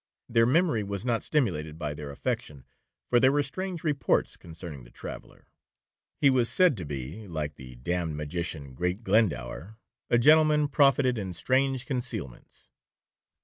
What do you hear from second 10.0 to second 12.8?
'a gentleman profited in strange concealments.'